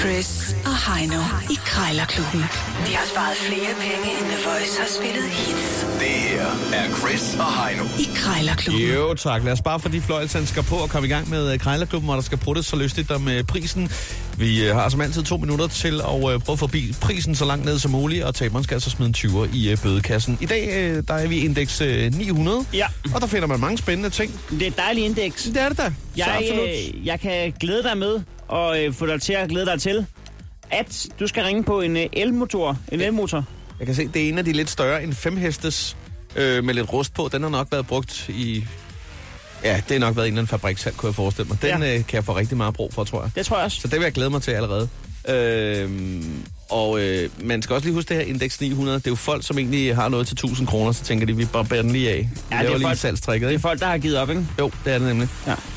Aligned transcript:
Chris 0.00 0.56
og 0.66 0.94
Heino 0.94 1.20
i 1.50 1.54
Krejlerklubben. 1.66 2.40
De 2.86 2.94
har 2.94 3.06
sparet 3.06 3.36
flere 3.36 3.74
penge, 3.80 4.10
end 4.18 4.26
The 4.26 4.38
Voice 4.50 4.80
har 4.80 4.88
spillet 4.98 5.24
hits 5.30 5.86
Det 6.00 6.06
her 6.08 6.46
er 6.74 6.90
Chris 6.98 7.36
og 7.38 7.66
Heino. 7.66 7.84
i 7.98 8.08
Krejlerklubben. 8.16 8.82
Jo 8.88 9.14
tak, 9.14 9.44
lad 9.44 9.52
os 9.52 9.62
bare 9.62 9.80
få 9.80 9.88
de 9.88 10.02
skal 10.46 10.62
på 10.62 10.74
og 10.74 10.90
komme 10.90 11.08
i 11.08 11.10
gang 11.10 11.30
med 11.30 11.52
øh, 11.52 11.58
Krejlerklubben, 11.58 12.06
hvor 12.06 12.14
der 12.14 12.22
skal 12.22 12.38
bruges 12.38 12.66
så 12.66 12.76
lystigt 12.76 13.10
om 13.10 13.28
øh, 13.28 13.44
prisen. 13.44 13.90
Vi 14.38 14.68
øh, 14.68 14.76
har 14.76 14.88
som 14.88 15.00
altid 15.00 15.22
to 15.22 15.36
minutter 15.36 15.66
til 15.68 15.94
at 16.00 16.06
prøve 16.06 16.52
at 16.52 16.58
forbi 16.58 16.94
prisen 17.00 17.34
så 17.34 17.44
langt 17.44 17.64
ned 17.64 17.78
som 17.78 17.90
muligt, 17.90 18.24
og 18.24 18.34
taberen 18.34 18.64
skal 18.64 18.74
altså 18.74 18.90
smide 18.90 19.08
en 19.08 19.14
20'er 19.18 19.54
i 19.56 19.76
bødekassen. 19.82 20.38
I 20.40 20.46
dag 20.46 20.66
der 21.08 21.14
er 21.14 21.26
vi 21.26 21.36
i 21.36 21.44
indeks 21.44 21.80
øh, 21.80 22.14
900, 22.14 22.64
Ja. 22.74 22.86
og 23.14 23.20
der 23.20 23.26
finder 23.26 23.46
man 23.48 23.60
mange 23.60 23.78
spændende 23.78 24.10
ting. 24.10 24.40
Det 24.50 24.62
er 24.62 24.66
et 24.66 24.76
dejligt 24.76 25.04
indeks. 25.06 25.42
Det 25.44 25.56
er 25.56 25.68
det 25.68 25.78
da. 25.78 25.84
Så 25.84 25.90
Jeg, 26.16 26.36
absolut. 26.40 26.68
øh, 26.68 27.06
jeg 27.06 27.20
kan 27.20 27.52
glæde 27.60 27.82
dig 27.82 27.98
med, 27.98 28.20
og 28.50 28.84
øh, 28.84 28.92
få 28.94 29.06
dig 29.06 29.22
til 29.22 29.32
at 29.32 29.48
glæde 29.48 29.66
dig 29.66 29.80
til, 29.80 30.06
at 30.70 31.06
du 31.20 31.26
skal 31.26 31.44
ringe 31.44 31.64
på 31.64 31.80
en 31.80 31.96
øh, 31.96 32.06
elmotor. 32.12 32.78
En 32.92 33.00
elmotor. 33.00 33.44
Jeg 33.78 33.86
kan 33.86 33.94
se, 33.96 34.08
det 34.08 34.24
er 34.24 34.28
en 34.28 34.38
af 34.38 34.44
de 34.44 34.52
lidt 34.52 34.70
større 34.70 35.02
end 35.02 35.12
5 35.14 35.36
hestes 35.36 35.96
øh, 36.36 36.64
med 36.64 36.74
lidt 36.74 36.92
rust 36.92 37.14
på. 37.14 37.28
Den 37.32 37.42
har 37.42 37.50
nok 37.50 37.68
været 37.72 37.86
brugt 37.86 38.28
i... 38.28 38.64
Ja, 39.64 39.74
det 39.88 39.90
har 39.90 39.98
nok 39.98 40.16
været 40.16 40.26
en 40.26 40.32
eller 40.32 40.40
anden 40.40 40.46
fabrikshal, 40.46 40.92
kunne 40.94 41.06
jeg 41.08 41.14
forestille 41.14 41.48
mig. 41.48 41.62
Den 41.62 41.82
Ja. 41.82 41.94
øh, 41.98 42.06
kan 42.06 42.16
jeg 42.16 42.24
få 42.24 42.36
rigtig 42.36 42.56
meget 42.56 42.74
brug 42.74 42.94
for, 42.94 43.04
tror 43.04 43.22
jeg. 43.22 43.30
Det 43.34 43.46
tror 43.46 43.56
jeg 43.56 43.64
også. 43.64 43.80
Så 43.80 43.88
det 43.88 43.98
vil 43.98 44.04
jeg 44.04 44.12
glæde 44.12 44.30
mig 44.30 44.42
til 44.42 44.50
allerede. 44.50 44.88
Øhm, 45.28 46.42
og 46.68 47.00
øh, 47.00 47.28
man 47.42 47.62
skal 47.62 47.74
også 47.74 47.86
lige 47.86 47.94
huske 47.94 48.08
det 48.08 48.16
her 48.16 48.24
indeks 48.24 48.60
900. 48.60 48.98
Det 48.98 49.06
er 49.06 49.10
jo 49.10 49.14
folk, 49.16 49.46
som 49.46 49.58
egentlig 49.58 49.94
har 49.96 50.08
noget 50.08 50.26
til 50.26 50.34
1000 50.34 50.66
kroner, 50.66 50.92
så 50.92 51.04
tænker 51.04 51.26
de, 51.26 51.36
vi 51.36 51.44
bare 51.44 51.64
bærer 51.64 51.82
den 51.82 51.90
lige 51.90 52.10
af. 52.10 52.16
Vi 52.16 52.40
Ja, 52.50 52.56
det 52.62 52.66
er 52.66 52.78
lige 52.78 52.86
folk- 52.86 52.98
Det 53.48 53.54
er 53.54 53.58
folk, 53.58 53.80
der 53.80 53.86
har 53.86 53.98
givet 53.98 54.16
op, 54.18 54.30
ikke? 54.30 54.46
Jo, 54.58 54.70
det 54.84 54.92
er 54.94 54.98
det 54.98 55.08
nemlig. 55.08 55.28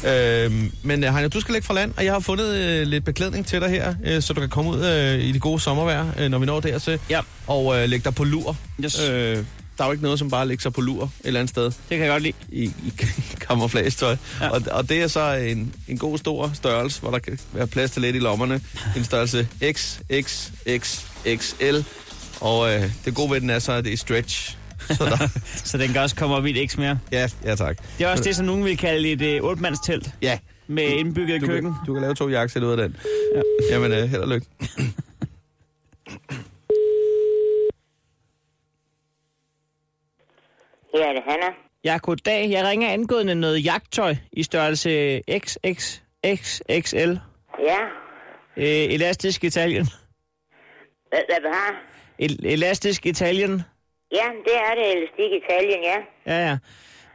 Ja. 0.04 0.46
Øhm, 0.46 0.72
men 0.84 1.04
øh, 1.04 1.14
Heino, 1.14 1.28
du 1.28 1.40
skal 1.40 1.54
lægge 1.54 1.66
fra 1.66 1.74
land, 1.74 1.92
og 1.98 2.06
jeg 2.06 2.14
har 2.14 2.20
fundet 2.20 2.56
øh, 2.56 2.88
lidt 2.88 3.06
beklædning 3.06 3.46
til 3.46 3.62
dig 3.62 3.70
her, 3.70 3.94
øh, 4.06 4.22
så 4.22 4.34
du 4.34 4.40
kan 4.40 4.50
komme 4.50 4.72
ud 4.72 4.86
øh, 4.86 5.20
i 5.24 5.32
det 5.32 5.42
gode 5.42 5.60
sommervejr, 5.60 6.06
øh, 6.20 6.30
når 6.30 6.38
vi 6.40 6.46
når 6.46 6.60
dertil, 6.60 7.00
Ja. 7.10 7.20
og 7.48 7.78
øh, 7.80 7.90
lægge 7.90 8.04
dig 8.04 8.16
på 8.16 8.24
lur. 8.24 8.58
Yes. 8.84 9.10
Øh, 9.10 9.38
der 9.78 9.84
er 9.84 9.88
jo 9.88 9.92
ikke 9.92 10.04
noget 10.04 10.20
som 10.20 10.30
bare 10.30 10.48
lægge 10.48 10.62
sig 10.64 10.74
på 10.74 10.82
lur 10.82 11.04
et 11.04 11.10
eller 11.24 11.40
andet 11.40 11.50
sted 11.50 11.64
Det 11.66 11.74
kan 11.90 12.00
jeg 12.00 12.10
godt 12.10 12.24
lide. 12.24 12.34
i, 12.50 12.64
i 12.64 12.94
camouflage-tøj. 13.40 14.10
Ja. 14.40 14.46
Ja. 14.46 14.50
Og, 14.52 14.62
og 14.72 14.90
det 14.90 15.02
er 15.04 15.08
så 15.08 15.34
en, 15.34 15.74
en 15.88 15.98
god 15.98 16.18
stor 16.18 16.52
størrelse, 16.54 17.02
hvor 17.02 17.12
der 17.12 17.20
kan 17.20 17.40
være 17.54 17.68
plads 17.68 17.92
til 17.92 18.02
lidt 18.02 18.16
i 18.16 18.20
lommerne. 18.20 18.62
En 18.98 19.04
størrelse 19.04 19.48
XXXXL. 20.64 21.76
Og 22.42 22.74
øh, 22.74 22.92
det 23.06 23.16
gode 23.16 23.32
ved 23.32 23.42
den 23.42 23.50
er 23.50 23.60
så, 23.60 23.72
at 23.72 23.86
det 23.86 23.94
er 23.94 23.98
stretch. 23.98 24.58
Så 24.90 25.06
der, 25.06 25.28
Så 25.70 25.78
den 25.78 25.94
kan 25.94 26.02
også 26.02 26.16
komme 26.16 26.36
op 26.36 26.46
i 26.46 26.62
et 26.64 26.72
X 26.72 26.78
mere. 26.78 27.00
ja, 27.12 27.28
ja 27.46 27.56
tak. 27.56 27.78
Det 27.98 28.04
er 28.06 28.10
også 28.12 28.24
det, 28.24 28.36
som 28.36 28.46
nogen 28.46 28.66
vil 28.66 28.78
kalde 28.78 29.12
et 29.12 29.22
øh, 29.22 29.42
otte-mandstelt 29.42 30.10
Ja, 30.22 30.38
med 30.68 30.84
indbygget 30.84 31.42
du 31.42 31.46
køkken. 31.48 31.72
kan, 31.74 31.80
du 31.88 31.94
kan 31.94 32.02
lave 32.02 32.16
to 32.16 32.30
jakkesæt 32.30 32.64
ud 32.64 32.72
af 32.72 32.78
den. 32.78 32.96
Ja. 33.36 33.42
Jamen, 33.76 33.92
øh, 33.92 34.10
held 34.10 34.22
og 34.22 34.28
lykke. 34.30 34.48
Her 40.94 41.06
er 41.10 41.14
det 41.14 41.24
Hanna. 41.28 41.46
Ja, 41.84 41.98
goddag. 42.02 42.50
Jeg 42.50 42.66
ringer 42.68 42.90
angående 42.90 43.36
noget 43.36 43.66
jagttøj 43.66 44.16
i 44.32 44.44
størrelse 44.44 45.22
XXXXL. 45.40 47.12
Ja, 47.60 47.80
Øh, 48.58 48.66
elastisk 48.94 49.44
Italien. 49.44 49.86
hvad, 51.10 51.20
hvad 51.42 51.52
har? 51.54 51.82
El- 52.20 52.46
elastisk 52.46 53.06
Italien. 53.06 53.62
Ja, 54.12 54.26
det 54.46 54.56
er 54.56 54.76
det 54.76 54.98
elastik 54.98 55.32
Italien, 55.44 55.84
ja. 55.84 55.98
Ja, 56.26 56.48
ja. 56.50 56.58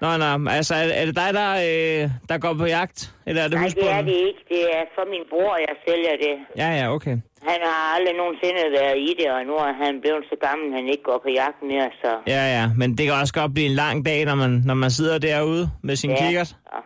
Nå, 0.00 0.08
nå, 0.16 0.50
altså 0.50 0.74
er, 0.74 0.86
er 1.00 1.04
det 1.04 1.16
dig, 1.16 1.30
der, 1.34 1.50
øh, 1.68 2.10
der 2.28 2.38
går 2.38 2.54
på 2.54 2.66
jagt? 2.66 3.14
Eller 3.26 3.42
er 3.42 3.48
det 3.48 3.56
Nej, 3.60 3.68
det 3.68 3.78
er 3.78 3.80
husbunden? 3.82 4.06
det 4.06 4.12
ikke. 4.28 4.40
Det 4.48 4.62
er 4.78 4.84
for 4.96 5.04
min 5.14 5.24
bror, 5.30 5.56
jeg 5.68 5.74
sælger 5.88 6.14
det. 6.26 6.34
Ja, 6.62 6.68
ja, 6.80 6.84
okay. 6.96 7.16
Han 7.50 7.58
har 7.68 7.94
aldrig 7.96 8.14
nogensinde 8.16 8.62
været 8.80 8.96
i 9.08 9.10
det, 9.18 9.28
og 9.32 9.44
nu 9.44 9.54
er 9.54 9.72
han 9.84 10.00
blevet 10.00 10.24
så 10.30 10.36
gammel, 10.46 10.72
han 10.78 10.86
ikke 10.92 11.02
går 11.02 11.18
på 11.24 11.30
jagt 11.42 11.62
mere, 11.62 11.88
så... 12.02 12.10
Ja, 12.26 12.42
ja, 12.58 12.64
men 12.76 12.98
det 12.98 13.06
kan 13.06 13.14
også 13.14 13.34
godt 13.34 13.54
blive 13.54 13.66
en 13.66 13.72
lang 13.74 14.06
dag, 14.06 14.24
når 14.24 14.34
man, 14.34 14.50
når 14.66 14.74
man 14.74 14.90
sidder 14.90 15.18
derude 15.18 15.70
med 15.82 15.96
sin 15.96 16.10
Ja. 16.10 16.16
kikkert. 16.26 16.56
Ja. 16.74 16.78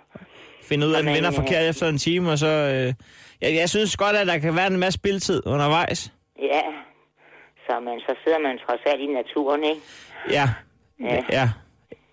Finder 0.69 0.87
ud 0.89 0.93
af, 0.93 0.99
at 0.99 1.05
den 1.05 1.15
vender 1.15 1.31
øh, 1.31 1.37
forkert 1.37 1.65
efter 1.69 1.89
en 1.89 1.99
time, 1.99 2.31
og 2.31 2.39
så... 2.39 2.47
Øh, 2.49 2.95
jeg, 3.43 3.55
jeg 3.61 3.69
synes 3.69 3.97
godt, 3.97 4.17
at 4.17 4.27
der 4.27 4.39
kan 4.39 4.57
være 4.57 4.67
en 4.67 4.79
masse 4.79 4.99
spildtid 4.99 5.43
undervejs. 5.47 6.13
ja. 6.53 6.61
Så, 7.67 7.81
men 7.81 8.01
så 8.01 8.15
sidder 8.25 8.39
man 8.39 8.59
trods 8.67 8.81
alt 8.87 9.01
i 9.01 9.07
naturen, 9.07 9.65
ikke? 9.65 9.81
Ja. 10.31 10.49
Ja. 11.01 11.19
Ja. 11.33 11.49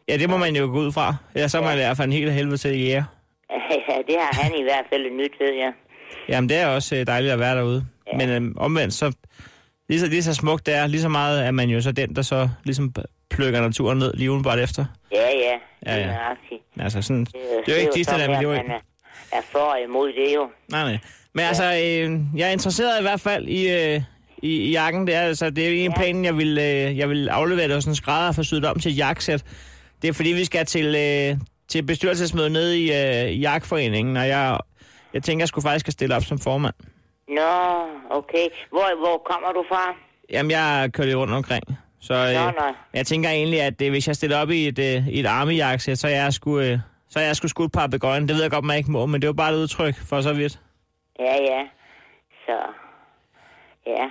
Ja, 0.10 0.18
det 0.18 0.30
må 0.30 0.38
man 0.38 0.56
jo 0.56 0.66
gå 0.66 0.80
ud 0.80 0.92
fra. 0.92 1.16
Ja, 1.36 1.48
så 1.48 1.58
er 1.58 1.62
man 1.62 1.74
i 1.74 1.76
hvert 1.82 1.98
fald 1.98 2.08
en 2.08 2.14
helt 2.14 2.32
helvede 2.34 2.58
til 2.58 2.80
jæger. 2.80 3.04
Ja, 3.90 3.96
det 4.08 4.16
har 4.20 4.42
han 4.44 4.52
i 4.60 4.64
hvert 4.64 4.86
fald 4.92 5.06
et 5.06 5.14
nyt, 5.14 5.32
ved 5.40 5.54
jeg. 5.54 5.72
Jamen, 6.30 6.50
det 6.50 6.58
er 6.58 6.68
også 6.68 6.96
øh, 6.96 7.08
dejligt 7.08 7.34
at 7.34 7.40
være 7.40 7.56
derude. 7.58 7.86
Ja. 8.14 8.18
Men 8.18 8.30
øhm, 8.30 8.54
omvendt, 8.58 8.94
så 8.94 9.12
lige, 9.90 10.00
så 10.00 10.08
lige 10.08 10.24
så 10.24 10.34
smukt 10.34 10.66
det 10.66 10.76
er, 10.76 10.88
lige 10.88 11.02
så 11.02 11.10
meget 11.10 11.46
er 11.46 11.52
man 11.52 11.70
jo 11.70 11.82
så 11.82 11.92
den, 11.92 12.16
der 12.16 12.22
så 12.22 12.50
ligesom 12.64 12.94
plukker 13.30 13.62
naturen 13.62 13.98
ned 14.00 14.14
lige 14.14 14.32
udenbart 14.32 14.60
efter. 14.60 14.86
Ja, 15.12 15.18
ja. 15.28 15.56
Ja, 15.86 15.96
ja. 16.02 16.08
Det 16.08 16.58
er. 16.78 16.84
Altså 16.84 17.02
sådan, 17.02 17.26
Det, 17.26 17.34
det 17.66 17.72
er 17.72 17.76
jo 17.76 17.82
ikke 17.82 17.92
de 17.96 18.04
sådan 18.04 18.20
der, 18.20 18.28
vi 18.28 18.34
her, 18.34 18.42
lever 18.42 18.54
i. 18.54 18.58
man 18.58 18.72
er, 18.72 19.38
er 19.38 19.42
for 19.52 19.60
og 19.60 19.78
imod 19.88 20.08
det 20.08 20.36
jo. 20.36 20.50
Nej, 20.72 20.84
nej. 20.84 20.98
Men 21.34 21.46
altså, 21.46 21.64
øh, 21.64 22.20
jeg 22.40 22.48
er 22.48 22.52
interesseret 22.52 23.00
i 23.00 23.04
hvert 23.04 23.22
fald 23.22 23.48
i, 23.48 23.70
øh, 23.72 24.02
i, 24.44 24.50
i 24.62 24.72
jakken. 24.72 25.08
Det 25.08 25.16
er, 25.16 25.22
altså, 25.22 25.50
det 25.50 25.64
er 25.66 25.70
jo 25.70 25.76
en 25.76 25.92
Ja. 25.92 25.98
plan, 25.98 26.26
jeg 26.26 26.38
vil, 26.38 26.58
øh, 26.58 26.98
jeg 26.98 27.10
vil 27.10 27.30
aflevere 27.30 27.68
det 27.68 27.76
hos 27.76 27.86
en 27.86 27.96
skrædder 27.96 28.28
og 28.28 28.36
få 28.36 28.44
syet 28.44 28.66
om 28.66 28.80
til 28.80 28.92
et 28.92 28.98
jakkesæt. 28.98 29.44
Det 30.02 30.08
er 30.08 30.14
fordi, 30.14 30.30
vi 30.30 30.46
skal 30.46 30.66
til, 30.66 30.86
øh, 30.86 31.38
til 31.68 31.84
bestyrelsesmøde 31.84 32.50
nede 32.50 32.80
i 32.80 32.84
øh, 32.84 33.42
jagtforeningen, 33.42 34.18
og 34.18 34.28
jeg, 34.28 34.58
jeg 35.14 35.24
tænker, 35.24 35.42
jeg 35.42 35.48
skulle 35.48 35.64
faktisk 35.64 35.84
skal 35.84 35.94
stille 35.94 36.16
op 36.16 36.24
som 36.24 36.40
formand. 36.40 36.76
Nå, 37.28 37.52
okay. 38.10 38.48
Hvor, 38.70 38.98
hvor 39.00 39.18
kommer 39.26 39.52
du 39.52 39.66
fra? 39.70 39.96
Jamen, 40.30 40.52
jeg 40.52 40.90
kører 40.94 41.08
lidt 41.08 41.18
rundt 41.18 41.34
omkring. 41.34 41.64
Så 42.02 42.14
øh, 42.14 42.34
Nå, 42.46 42.52
nå. 42.52 42.74
jeg 42.94 43.06
tænker 43.08 43.30
egentlig, 43.30 43.62
at 43.62 43.82
øh, 43.82 43.90
hvis 43.90 44.08
jeg 44.08 44.16
stiller 44.16 44.38
op 44.38 44.50
i 44.50 44.68
et, 44.68 44.80
øh, 44.80 45.08
i 45.08 45.20
et 45.20 45.26
armejakkesæt, 45.26 45.98
så 45.98 46.08
jeg 46.08 46.34
sgu... 46.34 46.60
Øh, 46.60 46.80
så 47.10 47.20
jeg 47.20 47.36
sgu 47.36 47.48
skudt 47.48 47.72
begøjne. 47.92 48.28
Det 48.28 48.36
ved 48.36 48.42
jeg 48.42 48.52
godt, 48.52 48.66
man 48.66 48.78
ikke 48.78 48.92
må, 48.92 49.06
men 49.06 49.22
det 49.22 49.28
var 49.28 49.34
bare 49.34 49.54
et 49.54 49.58
udtryk 49.58 49.96
for 50.10 50.22
så 50.22 50.34
vidt. 50.34 50.60
Ja, 51.20 51.36
ja. 51.42 51.62
Så, 52.46 52.58
ja. 53.88 54.10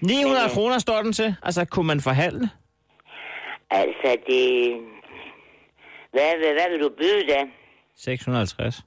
900 0.00 0.40
Men, 0.40 0.44
øh, 0.44 0.54
kroner 0.54 0.78
står 0.78 1.02
den 1.02 1.12
til. 1.12 1.34
Altså, 1.42 1.64
kunne 1.64 1.86
man 1.86 2.00
forhandle? 2.00 2.50
Altså, 3.70 4.16
det... 4.26 4.76
Hvad, 6.16 6.32
hvad, 6.40 6.52
hvad 6.58 6.68
vil 6.72 6.80
du 6.80 6.90
byde 6.98 7.22
da? 7.32 7.40
650. 7.96 8.84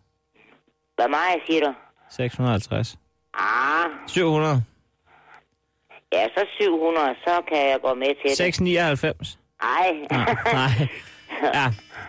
Hvad 0.95 1.07
meget 1.07 1.39
siger 1.47 1.61
du? 1.65 1.73
650. 2.09 2.97
Ah, 3.33 3.89
700. 4.07 4.63
ja, 6.13 6.27
så 6.37 6.45
700, 6.59 7.15
så 7.25 7.41
kan 7.49 7.57
jeg 7.57 7.79
gå 7.81 7.93
med 7.93 8.07
til 8.07 8.29
det. 8.29 8.37
699. 8.37 9.39
Ej. 9.61 9.91
Nej. 10.53 10.87
Ja, 11.53 11.65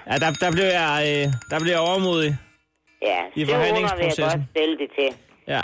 ja 0.07 0.19
der, 0.19 0.31
der, 0.41 0.51
blev 0.53 0.65
jeg, 0.65 0.93
øh, 1.07 1.33
der 1.51 1.61
blev 1.61 1.73
jeg 1.73 1.81
overmodig. 1.81 2.37
ja, 3.03 3.21
I 3.35 3.45
700 3.45 3.73
vil 3.97 4.05
jeg 4.05 4.15
godt 4.19 4.41
stille 4.51 4.79
det 4.79 4.91
til. 4.99 5.19
Ja. 5.47 5.61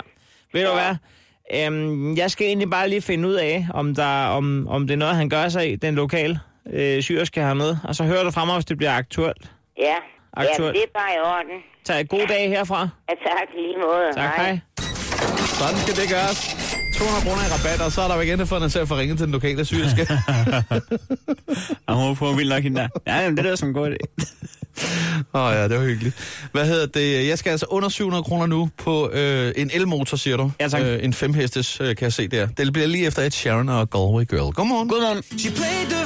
Ved 0.53 0.65
du 0.65 0.73
hvad? 0.73 0.95
Øhm, 1.53 2.17
jeg 2.17 2.31
skal 2.31 2.47
egentlig 2.47 2.69
bare 2.69 2.89
lige 2.89 3.01
finde 3.01 3.27
ud 3.27 3.33
af, 3.33 3.65
om, 3.73 3.95
der, 3.95 4.25
om, 4.27 4.67
om 4.67 4.87
det 4.87 4.93
er 4.93 4.97
noget, 4.97 5.15
han 5.15 5.29
gør 5.29 5.49
sig 5.49 5.71
i, 5.71 5.75
den 5.75 5.95
lokale 5.95 6.39
øh, 6.73 7.01
syriske 7.03 7.41
hernede. 7.41 7.79
Og 7.83 7.95
så 7.95 8.03
hører 8.03 8.23
du 8.23 8.31
fra 8.31 8.45
mig, 8.45 8.55
hvis 8.55 8.65
det 8.65 8.77
bliver 8.77 8.93
aktuelt. 8.93 9.51
Ja. 9.79 9.83
Ja, 10.37 10.43
Aktuelt. 10.49 10.75
det 10.75 10.83
er 10.83 10.99
bare 10.99 11.11
i 11.15 11.19
orden. 11.19 11.61
Tag 11.85 11.99
en 12.01 12.07
god 12.07 12.27
dag 12.27 12.49
herfra. 12.49 12.89
Ja, 13.09 13.13
tak 13.29 13.47
lige 13.55 13.75
måde. 13.85 14.13
Tak, 14.15 14.35
hej. 14.35 14.59
Sådan 15.59 15.77
skal 15.77 15.95
det 15.95 16.09
gøres. 16.09 16.55
200 16.97 17.23
kroner 17.25 17.41
i 17.47 17.49
rabat, 17.55 17.81
og 17.85 17.91
så 17.91 18.01
er 18.01 18.07
der 18.07 18.15
jo 18.15 18.21
ikke 18.21 18.33
andet 18.33 18.47
for, 18.49 18.57
end 18.57 18.69
til 18.69 18.79
at 18.79 18.87
få 18.87 18.95
ringet 18.97 19.17
til 19.17 19.25
den 19.25 19.31
lokale 19.33 19.65
syriske. 19.65 20.07
Og 21.87 21.95
hun 21.95 22.15
får 22.15 22.33
vildt 22.33 22.49
nok 22.49 22.63
hende 22.63 22.81
der. 22.81 22.87
Ja, 23.07 23.15
jamen, 23.17 23.37
det 23.37 23.45
lyder 23.45 23.55
som 23.55 23.67
en 23.67 23.73
god 23.73 23.89
idé. 23.89 23.97
Åh 25.33 25.41
oh, 25.41 25.53
ja, 25.53 25.67
det 25.67 25.77
var 25.79 25.85
hyggeligt. 25.85 26.47
Hvad 26.51 26.65
hedder 26.65 26.85
det? 26.85 27.27
Jeg 27.27 27.37
skal 27.37 27.49
altså 27.49 27.65
under 27.69 27.89
700 27.89 28.23
kroner 28.23 28.45
nu 28.45 28.69
på 28.77 29.09
øh, 29.09 29.53
en 29.55 29.71
elmotor, 29.73 30.17
siger 30.17 30.37
du? 30.37 30.51
Ja, 30.59 30.67
tak. 30.67 30.81
Øh, 30.81 31.03
en 31.03 31.13
femhestes, 31.13 31.81
øh, 31.81 31.87
kan 31.87 32.03
jeg 32.05 32.13
se 32.13 32.27
der. 32.27 32.47
Det 32.47 32.73
bliver 32.73 32.87
lige 32.87 33.07
efter 33.07 33.21
et 33.21 33.33
Sharon 33.33 33.69
og 33.69 33.89
Galway 33.89 34.23
Girl. 34.29 34.53
Godmorgen. 34.53 34.89
Godmorgen. 34.89 35.23
She 35.23 35.51
played 35.51 35.87
the 35.89 36.05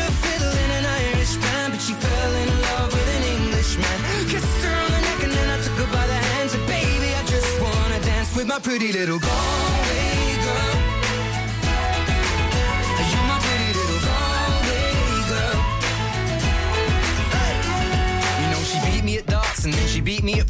she 1.81 1.93
fell 1.93 2.33
in 2.35 2.61
love 2.61 2.93
with 2.93 3.15
an 3.17 3.23
Englishman. 3.35 3.97
Kissed 4.29 4.63
her 4.65 4.75
on 4.83 4.91
the 4.91 5.01
neck 5.01 5.23
and 5.23 5.31
then 5.31 5.49
I 5.49 5.57
took 5.63 5.77
her 5.83 5.91
by 5.91 6.05
the 6.05 6.19
hands. 6.29 6.53
And 6.53 6.65
baby, 6.67 7.09
I 7.15 7.23
just 7.25 7.51
wanna 7.59 7.99
dance 8.01 8.35
with 8.35 8.47
my 8.47 8.59
pretty 8.59 8.91
little 8.91 9.19
Galway 9.19 10.00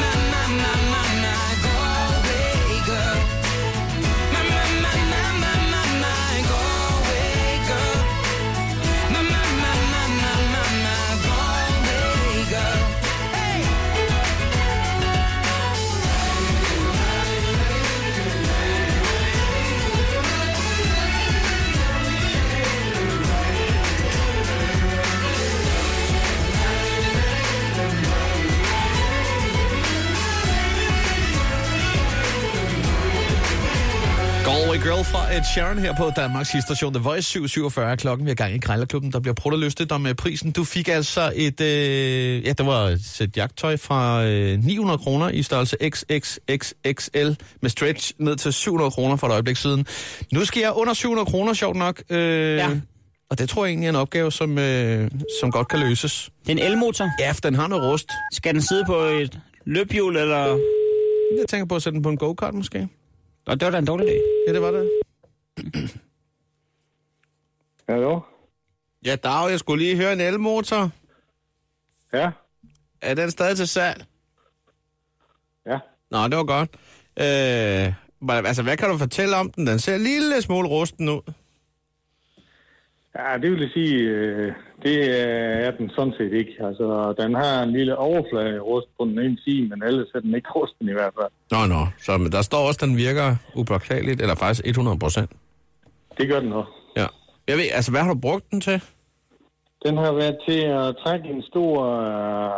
na 0.00 0.10
na 0.30 0.40
na 0.58 0.70
na 0.90 0.91
Galway 34.44 34.76
Girl 34.76 35.04
fra 35.04 35.34
Ed 35.34 35.44
Sheeran 35.54 35.78
her 35.78 35.96
på 35.96 36.10
Danmarks 36.16 36.48
station 36.64 36.94
The 36.94 37.02
Voice 37.02 37.22
747 37.30 37.96
klokken. 37.96 38.26
Vi 38.26 38.30
er 38.30 38.34
gang 38.34 38.54
i 38.54 38.58
Krejlerklubben, 38.58 39.12
der 39.12 39.20
bliver 39.20 39.34
prutterlystet 39.34 39.92
om 39.92 40.06
øh, 40.06 40.14
prisen. 40.14 40.52
Du 40.52 40.64
fik 40.64 40.88
altså 40.88 41.32
et, 41.36 41.60
øh, 41.60 42.44
ja, 42.46 42.52
det 42.52 42.66
var 42.66 42.80
et 42.88 43.04
sæt 43.04 43.36
jagttøj 43.36 43.76
fra 43.76 44.24
øh, 44.24 44.58
900 44.64 44.98
kroner 44.98 45.28
i 45.28 45.42
størrelse 45.42 45.76
XXXXL 45.82 47.28
med 47.62 47.70
stretch 47.70 48.12
ned 48.18 48.36
til 48.36 48.52
700 48.52 48.90
kroner 48.90 49.16
for 49.16 49.26
et 49.26 49.32
øjeblik 49.32 49.56
siden. 49.56 49.86
Nu 50.32 50.44
skal 50.44 50.60
jeg 50.60 50.72
under 50.72 50.94
700 50.94 51.26
kroner, 51.26 51.52
sjovt 51.54 51.76
nok. 51.76 52.02
Øh, 52.10 52.56
Ja. 52.56 52.70
Og 53.30 53.38
det 53.38 53.48
tror 53.48 53.64
jeg 53.64 53.70
egentlig 53.70 53.86
er 53.86 53.90
en 53.90 53.96
opgave, 53.96 54.32
som, 54.32 54.58
øh, 54.58 55.10
som 55.40 55.50
godt 55.52 55.68
kan 55.68 55.78
løses. 55.80 56.30
Det 56.46 56.48
er 56.48 56.52
en 56.52 56.58
elmotor. 56.72 57.10
Ja, 57.20 57.32
for 57.32 57.40
den 57.40 57.54
har 57.54 57.68
noget 57.68 57.92
rust. 57.92 58.08
Skal 58.32 58.54
den 58.54 58.62
sidde 58.62 58.84
på 58.86 58.96
et 58.96 59.38
løbhjul, 59.66 60.16
eller... 60.16 60.46
Jeg 61.38 61.48
tænker 61.48 61.66
på 61.66 61.76
at 61.76 61.82
sætte 61.82 61.94
den 61.94 62.02
på 62.02 62.08
en 62.08 62.16
go-kart 62.16 62.54
måske. 62.54 62.88
Og 63.46 63.60
det 63.60 63.66
var 63.66 63.70
da 63.72 63.78
en 63.78 63.84
dårlig 63.84 64.06
idé. 64.08 64.20
Ja, 64.48 64.52
det 64.52 64.62
var 64.62 64.70
det. 64.70 64.90
Hallo? 67.88 68.20
Ja, 69.04 69.16
Dag, 69.16 69.50
jeg 69.50 69.58
skulle 69.58 69.84
lige 69.84 69.96
høre 69.96 70.12
en 70.12 70.20
elmotor. 70.20 70.90
Ja? 72.12 72.30
Er 73.00 73.14
den 73.14 73.30
stadig 73.30 73.56
til 73.56 73.68
salg? 73.68 74.04
Ja. 75.66 75.78
Nå, 76.10 76.28
det 76.28 76.36
var 76.36 76.44
godt. 76.44 76.70
Øh, 77.18 77.94
altså, 78.46 78.62
hvad 78.62 78.76
kan 78.76 78.88
du 78.88 78.98
fortælle 78.98 79.36
om 79.36 79.50
den? 79.52 79.66
Den 79.66 79.78
ser 79.78 79.94
en 79.94 80.02
lille 80.02 80.42
smule 80.42 80.68
rusten 80.68 81.08
ud. 81.08 81.32
Ja, 83.18 83.38
det 83.42 83.50
vil 83.50 83.60
jeg 83.60 83.70
sige, 83.74 83.94
øh, 83.98 84.52
det 84.82 84.96
er 85.66 85.70
den 85.70 85.90
sådan 85.90 86.14
set 86.18 86.32
ikke. 86.32 86.54
Altså, 86.60 87.14
den 87.18 87.34
har 87.34 87.62
en 87.62 87.72
lille 87.72 87.96
overflade 87.96 88.58
rust 88.60 88.86
på 88.98 89.04
den 89.04 89.18
ene 89.18 89.38
side, 89.44 89.68
men 89.68 89.82
ellers 89.82 90.08
er 90.14 90.20
den 90.20 90.34
ikke 90.34 90.50
rusten 90.50 90.88
i 90.88 90.92
hvert 90.92 91.14
fald. 91.20 91.32
Nå, 91.50 91.74
nå. 91.74 91.86
Så 91.98 92.18
men 92.18 92.32
der 92.32 92.42
står 92.42 92.66
også, 92.68 92.78
at 92.82 92.88
den 92.88 92.96
virker 92.96 93.36
upåklageligt, 93.54 94.20
eller 94.20 94.34
faktisk 94.34 94.66
100 94.66 94.98
procent. 94.98 95.30
Det 96.18 96.28
gør 96.28 96.40
den 96.40 96.52
også. 96.52 96.70
Ja. 96.96 97.06
Jeg 97.48 97.56
ved, 97.56 97.64
altså, 97.72 97.90
hvad 97.90 98.00
har 98.00 98.14
du 98.14 98.20
brugt 98.20 98.50
den 98.50 98.60
til? 98.60 98.82
Den 99.84 99.96
har 99.96 100.12
været 100.12 100.38
til 100.48 100.60
at 100.60 100.96
trække 101.04 101.28
en 101.28 101.42
stor 101.42 101.72
øh, 101.84 102.50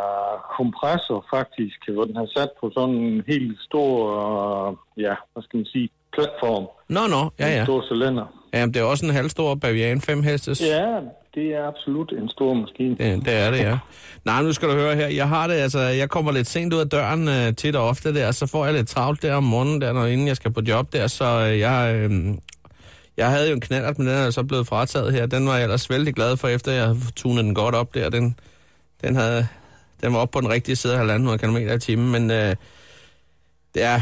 kompressor, 0.57 1.25
faktisk, 1.35 1.79
hvor 1.93 2.03
den 2.03 2.15
har 2.15 2.27
sat 2.37 2.49
på 2.59 2.71
sådan 2.77 2.95
en 2.95 3.23
helt 3.27 3.57
stor, 3.61 3.91
øh, 4.17 4.75
ja, 5.03 5.13
hvad 5.33 5.43
skal 5.43 5.57
man 5.57 5.65
sige, 5.65 5.89
platform. 6.13 6.65
Nå, 6.89 7.01
nå. 7.15 7.21
Ja, 7.39 7.47
En 7.47 7.57
ja. 7.57 7.63
stor 7.63 7.83
cylinder. 7.89 8.25
Jamen, 8.55 8.73
det 8.73 8.79
er 8.79 8.83
også 8.83 9.05
en 9.05 9.11
halvstor 9.11 9.55
Bavian 9.55 10.01
5 10.01 10.23
hestes. 10.23 10.61
Ja, 10.61 10.99
det 11.35 11.43
er 11.53 11.67
absolut 11.67 12.11
en 12.11 12.29
stor 12.29 12.53
maskine. 12.53 12.89
Det, 12.89 13.25
det 13.25 13.33
er 13.33 13.51
det, 13.51 13.59
ja. 13.59 13.77
Nej, 14.25 14.41
nu 14.41 14.53
skal 14.53 14.69
du 14.69 14.73
høre 14.73 14.95
her. 14.95 15.07
Jeg 15.07 15.27
har 15.27 15.47
det, 15.47 15.53
altså, 15.53 15.79
jeg 15.79 16.09
kommer 16.09 16.31
lidt 16.31 16.47
sent 16.47 16.73
ud 16.73 16.79
af 16.79 16.89
døren 16.89 17.27
øh, 17.27 17.55
tit 17.55 17.75
og 17.75 17.87
ofte 17.87 18.13
der, 18.13 18.31
så 18.31 18.47
får 18.47 18.65
jeg 18.65 18.73
lidt 18.73 18.87
travlt 18.87 19.21
der 19.21 19.33
om 19.33 19.43
morgenen, 19.43 19.81
der, 19.81 19.93
når 19.93 20.05
inden 20.05 20.27
jeg 20.27 20.35
skal 20.35 20.51
på 20.51 20.61
job 20.67 20.93
der, 20.93 21.07
så 21.07 21.25
øh, 21.25 21.59
jeg, 21.59 21.95
øh, 21.95 22.11
jeg 23.17 23.29
havde 23.29 23.47
jo 23.47 23.53
en 23.53 23.61
knallert, 23.61 23.97
men 23.97 24.07
den 24.07 24.15
er 24.15 24.29
så 24.29 24.43
blevet 24.43 24.67
frataget 24.67 25.13
her. 25.13 25.25
Den 25.25 25.47
var 25.47 25.55
jeg 25.55 25.63
ellers 25.63 25.89
vældig 25.89 26.13
glad 26.13 26.37
for, 26.37 26.47
efter 26.47 26.71
jeg 26.71 26.83
havde 26.83 26.99
tunet 27.15 27.43
den 27.43 27.55
godt 27.55 27.75
op 27.75 27.93
der. 27.93 28.09
Den, 28.09 28.35
den, 29.03 29.15
havde, 29.15 29.47
den 30.01 30.13
var 30.13 30.19
oppe 30.19 30.31
på 30.31 30.41
den 30.41 30.49
rigtige 30.49 30.75
side 30.75 30.95
af 30.95 31.17
1.500 31.17 31.37
km 31.37 31.57
i 31.57 31.79
timen, 31.79 32.11
men 32.11 32.31
øh, 32.31 32.55
det 33.73 33.83
er, 33.83 33.99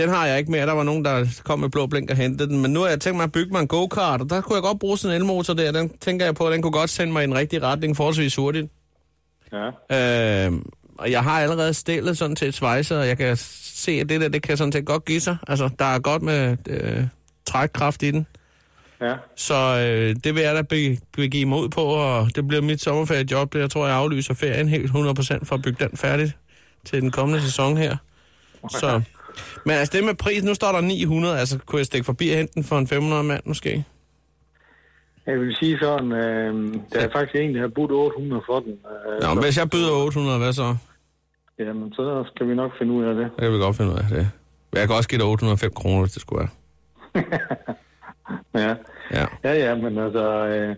den 0.00 0.08
har 0.08 0.26
jeg 0.26 0.38
ikke 0.38 0.50
mere. 0.50 0.66
Der 0.66 0.72
var 0.72 0.82
nogen, 0.82 1.04
der 1.04 1.26
kom 1.44 1.58
med 1.58 1.68
blå 1.68 1.86
blink 1.86 2.10
og 2.10 2.16
hentede 2.16 2.48
den. 2.48 2.62
Men 2.62 2.72
nu 2.72 2.80
har 2.80 2.88
jeg 2.88 3.00
tænkt 3.00 3.16
mig 3.16 3.24
at 3.24 3.32
bygge 3.32 3.52
mig 3.52 3.60
en 3.60 3.68
go-kart, 3.68 4.20
og 4.20 4.30
der 4.30 4.40
kunne 4.40 4.56
jeg 4.56 4.62
godt 4.62 4.78
bruge 4.78 4.98
sådan 4.98 5.16
en 5.16 5.22
elmotor 5.22 5.54
der. 5.54 5.72
Den 5.72 5.98
tænker 6.00 6.24
jeg 6.24 6.34
på, 6.34 6.50
den 6.50 6.62
kunne 6.62 6.72
godt 6.72 6.90
sende 6.90 7.12
mig 7.12 7.20
i 7.20 7.24
en 7.24 7.34
rigtig 7.34 7.62
retning 7.62 7.96
forholdsvis 7.96 8.36
hurtigt. 8.36 8.72
Ja. 9.52 10.46
Øh, 10.46 10.52
og 10.98 11.10
jeg 11.10 11.22
har 11.22 11.40
allerede 11.40 11.74
stillet 11.74 12.18
sådan 12.18 12.36
til 12.36 12.48
et 12.48 12.54
svejser, 12.54 12.98
og 12.98 13.08
jeg 13.08 13.18
kan 13.18 13.36
se, 13.36 13.92
at 13.92 14.08
det 14.08 14.20
der, 14.20 14.28
det 14.28 14.42
kan 14.42 14.56
sådan 14.56 14.72
set 14.72 14.86
godt 14.86 15.04
give 15.04 15.20
sig. 15.20 15.36
Altså, 15.48 15.70
der 15.78 15.84
er 15.84 15.98
godt 15.98 16.22
med 16.22 16.56
øh, 16.66 17.04
trækkraft 17.46 18.02
i 18.02 18.10
den. 18.10 18.26
Ja. 19.00 19.14
Så 19.36 19.54
øh, 19.54 20.16
det 20.24 20.34
vil 20.34 20.42
jeg 20.42 20.54
da 20.54 20.62
be- 20.62 20.98
begive 21.12 21.46
ud 21.56 21.68
på, 21.68 21.82
og 21.82 22.36
det 22.36 22.48
bliver 22.48 22.62
mit 22.62 22.82
sommerferiejob. 22.82 23.52
Det 23.52 23.58
jeg 23.60 23.70
tror, 23.70 23.86
jeg 23.86 23.96
aflyser 23.96 24.34
ferien 24.34 24.68
helt 24.68 24.90
100% 24.90 25.44
for 25.44 25.54
at 25.54 25.62
bygge 25.62 25.84
den 25.84 25.96
færdig 25.96 26.32
til 26.84 27.02
den 27.02 27.10
kommende 27.10 27.42
sæson 27.42 27.76
her. 27.76 27.96
Så. 28.70 29.02
Men 29.66 29.74
altså 29.76 29.96
det 29.96 30.04
med 30.04 30.14
prisen, 30.14 30.48
nu 30.48 30.54
står 30.54 30.72
der 30.72 30.80
900, 30.80 31.38
altså 31.38 31.58
kunne 31.66 31.78
jeg 31.78 31.86
stikke 31.86 32.04
forbi 32.04 32.30
og 32.30 32.36
hente 32.36 32.52
den 32.54 32.64
for 32.64 32.78
en 32.78 32.86
500 32.86 33.22
mand 33.24 33.42
måske? 33.44 33.84
Jeg 35.26 35.40
vil 35.40 35.56
sige 35.56 35.78
sådan, 35.82 36.12
øh, 36.12 36.74
der 36.92 37.00
er 37.00 37.08
faktisk 37.12 37.34
en, 37.34 37.54
der 37.54 37.60
har 37.60 37.68
budt 37.68 37.90
800 37.90 38.42
for 38.46 38.60
den. 38.60 38.72
Øh, 38.72 39.22
Nå, 39.22 39.34
men 39.34 39.44
hvis 39.44 39.58
jeg 39.58 39.70
byder 39.70 39.92
800, 39.92 40.38
hvad 40.38 40.52
så? 40.52 40.76
Jamen, 41.58 41.92
så 41.92 42.24
skal 42.34 42.48
vi 42.48 42.54
nok 42.54 42.72
finde 42.78 42.92
ud 42.92 43.04
af 43.04 43.14
det. 43.14 43.24
Det 43.36 43.42
kan 43.42 43.52
vi 43.52 43.58
godt 43.58 43.76
finde 43.76 43.92
ud 43.92 43.96
af 43.96 44.04
det. 44.10 44.30
Jeg 44.72 44.86
kan 44.86 44.96
også 44.96 45.08
give 45.08 45.18
dig 45.18 45.26
805 45.26 45.72
kroner, 45.74 46.00
hvis 46.00 46.12
det 46.12 46.22
skulle 46.22 46.38
være. 46.40 46.50
Ja, 48.54 48.74
Ja. 49.12 49.26
ja, 49.44 49.52
ja 49.54 49.74
men 49.74 49.98
altså, 49.98 50.46
øh, 50.46 50.76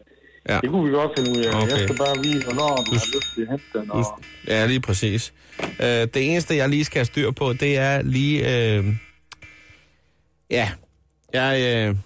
Ja. 0.48 0.58
det 0.60 0.70
kunne 0.70 0.84
vi 0.84 0.90
godt 0.96 1.12
finde 1.18 1.30
ud 1.30 1.44
af. 1.44 1.62
Okay. 1.62 1.70
Jeg 1.70 1.78
skal 1.78 1.96
bare 1.96 2.22
vide, 2.22 2.44
hvornår 2.44 2.76
du 2.76 2.92
har 2.92 3.16
lyst 3.16 3.34
til 3.34 3.42
at 3.42 3.48
hente 3.48 3.64
den. 3.74 3.90
Og... 3.90 4.04
Ja, 4.48 4.66
lige 4.66 4.80
præcis. 4.80 5.34
Øh, 5.60 5.86
det 5.86 6.16
eneste, 6.16 6.56
jeg 6.56 6.68
lige 6.68 6.84
skal 6.84 6.98
have 6.98 7.04
styr 7.04 7.30
på, 7.30 7.52
det 7.52 7.78
er 7.78 8.02
lige... 8.02 8.38
Øh, 8.38 8.84
ja, 10.50 10.68
jeg, 11.32 11.60
øh, 11.60 11.96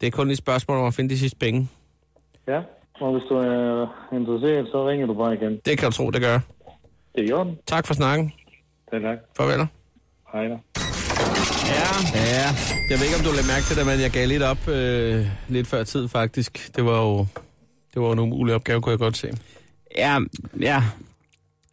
det 0.00 0.06
er 0.06 0.10
kun 0.10 0.30
et 0.30 0.38
spørgsmål 0.38 0.78
om 0.78 0.86
at 0.86 0.94
finde 0.94 1.10
de 1.10 1.18
sidste 1.18 1.38
penge. 1.38 1.68
Ja, 2.48 2.60
og 3.00 3.12
hvis 3.12 3.22
du 3.28 3.34
er 3.34 3.86
interesseret, 4.12 4.68
så 4.72 4.88
ringer 4.88 5.06
du 5.06 5.14
bare 5.14 5.34
igen. 5.34 5.60
Det 5.64 5.78
kan 5.78 5.90
du 5.90 5.96
tro, 5.96 6.10
det 6.10 6.20
gør. 6.20 6.40
Det 7.14 7.30
er 7.30 7.44
i. 7.44 7.56
Tak 7.66 7.86
for 7.86 7.94
snakken. 7.94 8.32
Det 8.90 9.02
tak. 9.02 9.18
Farvel. 9.36 9.66
Hej 10.32 10.48
da. 10.48 10.56
Ja. 11.66 11.90
ja. 12.14 12.48
Jeg 12.90 12.98
ved 12.98 13.04
ikke, 13.06 13.18
om 13.18 13.24
du 13.24 13.30
lagde 13.30 13.48
mærke 13.54 13.64
til 13.68 13.76
det, 13.76 13.86
men 13.86 14.00
jeg 14.00 14.10
gav 14.10 14.28
lidt 14.28 14.42
op 14.42 14.68
øh, 14.68 15.26
lidt 15.48 15.66
før 15.66 15.82
tid, 15.82 16.08
faktisk. 16.08 16.76
Det 16.76 16.84
var 16.84 17.00
jo 17.02 17.26
det 17.94 18.02
var 18.02 18.12
en 18.12 18.18
umulig 18.18 18.54
opgave, 18.54 18.80
kunne 18.82 18.90
jeg 18.90 18.98
godt 18.98 19.16
se. 19.16 19.28
Ja, 19.98 20.18
ja. 20.60 20.82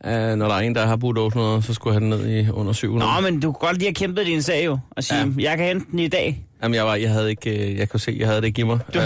Uh, 0.06 0.38
når 0.38 0.48
der 0.48 0.56
er 0.56 0.60
en, 0.60 0.75
der 0.75 0.86
har 0.86 0.96
budt 0.96 1.18
800, 1.18 1.62
så 1.63 1.74
skulle 1.74 1.94
han 1.94 2.04
ned 2.04 2.30
i 2.30 2.50
under 2.50 2.74
700. 2.74 3.12
Nå, 3.16 3.22
men 3.30 3.40
du 3.40 3.51
kunne 3.51 3.68
godt 3.68 3.78
lige 3.78 3.88
have 3.88 3.94
kæmpet 3.94 4.25
din 4.25 4.42
sag 4.42 4.66
jo, 4.66 4.80
og 4.92 5.04
sige, 5.04 5.20
ja. 5.38 5.50
jeg 5.50 5.58
kan 5.58 5.68
hente 5.68 5.86
den 5.92 6.00
i 6.00 6.08
dag. 6.08 6.46
Jamen, 6.63 6.75
jeg, 6.75 6.86
var, 6.86 6.96
jeg 6.96 7.10
havde 7.12 7.30
ikke, 7.30 7.70
øh, 7.72 7.78
jeg 7.78 7.90
kunne 7.90 8.00
se, 8.00 8.16
jeg 8.20 8.28
havde 8.28 8.42
det 8.42 8.48
ikke 8.48 8.62
i 8.62 8.63
mig. 8.63 8.80
Du- 8.94 9.00
Øh, 9.00 9.06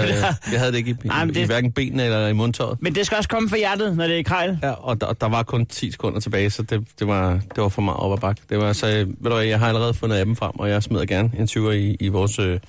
jeg 0.51 0.59
havde 0.59 0.71
det 0.71 0.77
ikke 0.77 0.91
i, 1.03 1.07
Nej, 1.07 1.25
men 1.25 1.29
det... 1.33 1.35
i 1.37 1.39
det- 1.39 1.49
hverken 1.49 1.71
benene 1.71 2.03
eller 2.03 2.27
i 2.27 2.33
mundtøjet. 2.33 2.77
Men 2.81 2.95
det 2.95 3.05
skal 3.05 3.17
også 3.17 3.29
komme 3.29 3.49
fra 3.49 3.57
hjertet, 3.57 3.97
når 3.97 4.07
det 4.07 4.19
er 4.19 4.23
krejl. 4.23 4.59
Ja, 4.63 4.71
og 4.71 5.01
der, 5.01 5.13
der 5.13 5.27
var 5.29 5.43
kun 5.43 5.65
10 5.65 5.91
sekunder 5.91 6.19
tilbage, 6.19 6.49
så 6.49 6.63
det, 6.63 6.87
det, 6.99 7.07
var, 7.07 7.31
det 7.33 7.63
var 7.63 7.69
for 7.69 7.81
meget 7.81 7.99
op 7.99 8.11
ad 8.13 8.17
bakke. 8.17 8.41
Det 8.49 8.57
var, 8.57 8.73
så, 8.73 8.85
ved 8.87 9.05
du 9.29 9.29
hvad, 9.35 9.43
jeg 9.45 9.59
har 9.59 9.67
allerede 9.67 9.93
fundet 9.93 10.17
appen 10.19 10.35
frem, 10.35 10.59
og 10.59 10.69
jeg 10.69 10.83
smider 10.83 11.05
gerne 11.05 11.31
en 11.37 11.43
20'er 11.51 11.69
i, 11.71 11.97
i 11.99 12.07
vores 12.07 12.39
øh, 12.39 12.59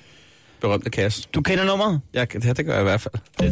berømte 0.61 0.89
kasse. 0.89 1.27
Du 1.33 1.41
kender 1.41 1.65
nummeret? 1.65 2.01
Jeg, 2.13 2.33
det, 2.33 2.57
det 2.57 2.65
gør 2.65 2.73
jeg 2.73 2.81
i 2.81 2.83
hvert 2.83 3.01
fald. 3.01 3.51